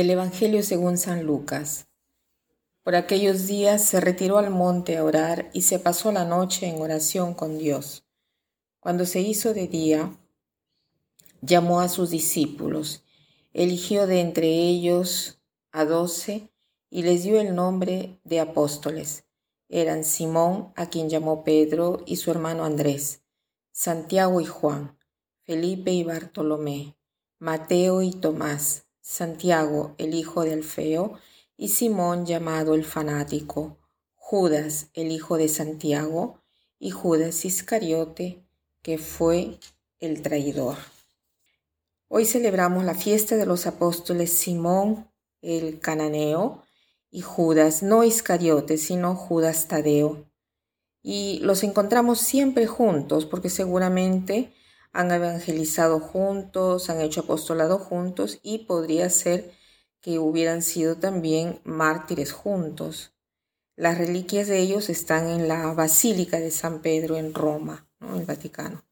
[0.00, 1.86] Del Evangelio según San Lucas.
[2.82, 6.80] Por aquellos días se retiró al monte a orar y se pasó la noche en
[6.80, 8.06] oración con Dios.
[8.78, 10.18] Cuando se hizo de día,
[11.42, 13.04] llamó a sus discípulos,
[13.52, 15.38] eligió de entre ellos
[15.70, 16.50] a doce
[16.88, 19.24] y les dio el nombre de apóstoles.
[19.68, 23.20] Eran Simón, a quien llamó Pedro, y su hermano Andrés,
[23.70, 24.96] Santiago y Juan,
[25.42, 26.96] Felipe y Bartolomé,
[27.38, 31.18] Mateo y Tomás, Santiago, el hijo de Alfeo,
[31.56, 33.78] y Simón llamado el fanático,
[34.14, 36.40] Judas, el hijo de Santiago,
[36.78, 38.42] y Judas Iscariote,
[38.82, 39.58] que fue
[39.98, 40.76] el traidor.
[42.08, 45.10] Hoy celebramos la fiesta de los apóstoles Simón
[45.42, 46.62] el cananeo
[47.10, 50.26] y Judas, no Iscariote, sino Judas Tadeo.
[51.02, 54.52] Y los encontramos siempre juntos porque seguramente
[54.92, 59.52] han evangelizado juntos, han hecho apostolado juntos y podría ser
[60.00, 63.12] que hubieran sido también mártires juntos.
[63.76, 68.24] Las reliquias de ellos están en la Basílica de San Pedro en Roma, en el
[68.24, 68.84] Vaticano.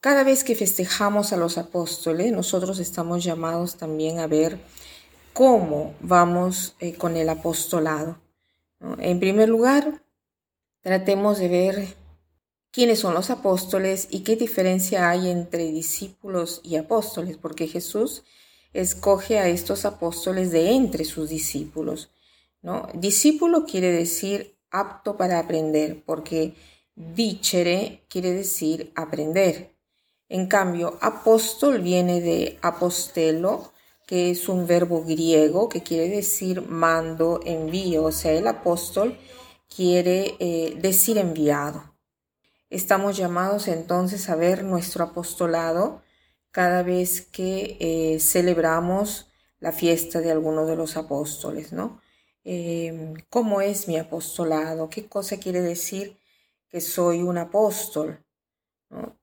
[0.00, 4.58] Cada vez que festejamos a los apóstoles, nosotros estamos llamados también a ver
[5.32, 8.18] cómo vamos eh, con el apostolado.
[8.98, 10.02] En primer lugar,
[10.82, 11.96] tratemos de ver
[12.70, 18.24] quiénes son los apóstoles y qué diferencia hay entre discípulos y apóstoles, porque Jesús
[18.72, 22.10] escoge a estos apóstoles de entre sus discípulos.
[22.62, 22.88] ¿no?
[22.94, 26.54] Discípulo quiere decir apto para aprender, porque
[26.94, 29.74] dicere quiere decir aprender.
[30.28, 33.72] En cambio, apóstol viene de apostelo,
[34.06, 39.16] que es un verbo griego que quiere decir mando, envío, o sea, el apóstol
[39.74, 41.97] quiere eh, decir enviado.
[42.70, 46.02] Estamos llamados entonces a ver nuestro apostolado
[46.50, 49.30] cada vez que eh, celebramos
[49.60, 52.00] la fiesta de alguno de los apóstoles, ¿no?
[52.44, 54.88] Em, ¿Cómo es mi apostolado?
[54.88, 56.18] ¿Qué cosa quiere decir
[56.68, 58.24] que soy un apóstol?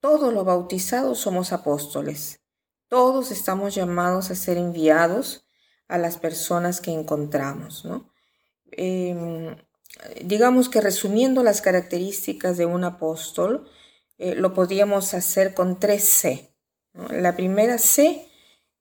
[0.00, 2.40] Todos los bautizados somos apóstoles.
[2.88, 5.46] Todos estamos llamados a ser enviados
[5.88, 8.10] a las personas que encontramos, ¿no?
[8.72, 9.56] Em,
[10.22, 13.68] digamos que resumiendo las características de un apóstol,
[14.18, 16.50] eh, lo podríamos hacer con tres C.
[17.10, 18.26] La primera C,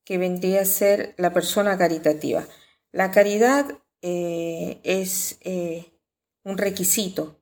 [0.04, 2.46] que vendría a ser la persona caritativa.
[2.92, 3.66] La caridad
[4.02, 5.92] eh, es eh,
[6.44, 7.42] un requisito.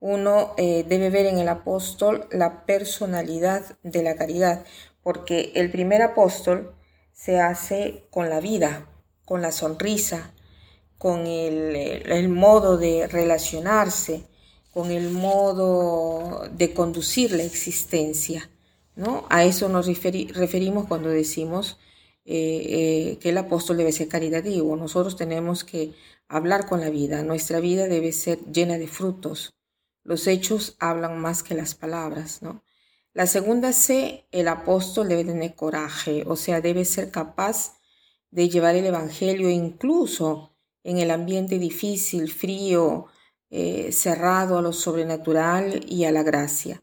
[0.00, 4.64] Uno debe ver en el apóstol la personalidad de la caridad,
[5.02, 6.76] porque el primer apóstol
[7.12, 8.86] se hace con la vida,
[9.24, 10.32] con la sonrisa,
[10.98, 14.24] con el, modo de relacionarse,
[14.72, 18.50] con el modo de conducir la existencia.
[18.96, 19.24] ¿no?
[19.30, 21.78] A eso nos referimos cuando decimos
[22.24, 24.76] eh, eh, que el apóstol debe ser caritativo.
[24.76, 25.92] Nosotros tenemos que
[26.28, 27.22] hablar con la vida.
[27.22, 29.54] Nuestra vida debe ser llena de frutos.
[30.02, 32.42] Los hechos hablan más que las palabras.
[32.42, 32.62] ¿no?
[33.14, 37.78] La segunda C, el apóstol debe tener coraje, o sea, debe ser capaz
[38.30, 43.06] de llevar el Evangelio incluso en el ambiente difícil, frío,
[43.50, 46.82] eh, cerrado a lo sobrenatural y a la gracia.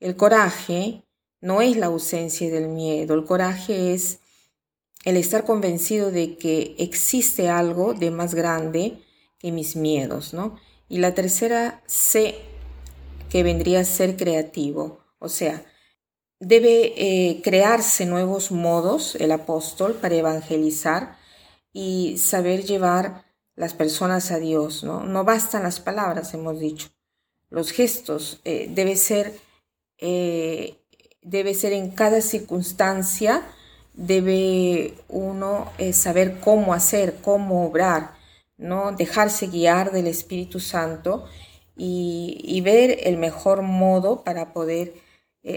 [0.00, 1.02] El coraje
[1.40, 4.20] no es la ausencia del miedo, el coraje es
[5.04, 9.02] el estar convencido de que existe algo de más grande
[9.38, 10.56] que mis miedos, ¿no?
[10.88, 12.36] Y la tercera C,
[13.28, 15.64] que vendría a ser creativo, o sea,
[16.40, 21.16] debe eh, crearse nuevos modos el apóstol para evangelizar
[21.72, 23.24] y saber llevar
[23.56, 25.04] las personas a Dios, ¿no?
[25.04, 26.88] No bastan las palabras, hemos dicho.
[27.50, 29.32] Los gestos eh, debe ser,
[29.98, 30.76] eh,
[31.22, 33.46] debe ser en cada circunstancia,
[33.92, 38.16] debe uno eh, saber cómo hacer, cómo obrar,
[38.56, 38.92] ¿no?
[38.92, 41.26] Dejarse guiar del Espíritu Santo
[41.76, 44.94] y, y ver el mejor modo para poder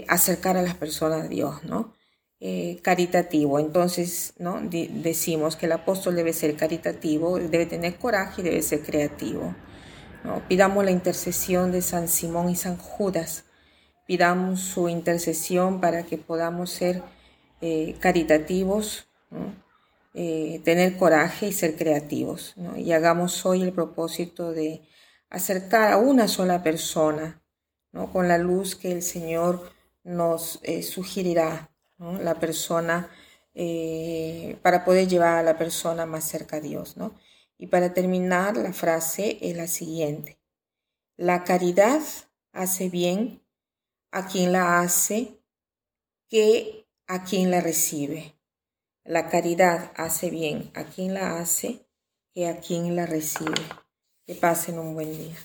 [0.06, 1.94] acercar a las personas a Dios, ¿no?
[2.40, 3.58] Eh, caritativo.
[3.58, 4.60] Entonces, ¿no?
[4.62, 9.56] decimos que el apóstol debe ser caritativo, debe tener coraje y debe ser creativo.
[10.46, 13.44] Pidamos la intercesión de San Simón y San Judas.
[14.06, 17.02] Pidamos su intercesión para que podamos ser
[17.60, 19.08] eh, caritativos,
[20.14, 22.54] eh, tener coraje y ser creativos.
[22.76, 24.82] Y hagamos hoy el propósito de
[25.28, 27.42] acercar a una sola persona
[27.90, 28.12] ¿no?
[28.12, 29.72] con la luz que el Señor
[30.04, 33.10] nos sugerirá la persona,
[33.54, 36.96] eh, para poder llevar a la persona más cerca a Dios.
[36.96, 37.14] ¿no?
[37.58, 40.38] Y para terminar, la frase es la siguiente.
[41.16, 42.00] La caridad
[42.52, 43.42] hace bien
[44.12, 45.42] a quien la hace
[46.28, 48.34] que a quien la recibe.
[49.04, 51.86] La caridad hace bien a quien la hace
[52.34, 53.60] que a quien la recibe.
[54.26, 55.36] Que pasen un buen día.